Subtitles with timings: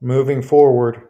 [0.00, 1.09] moving forward.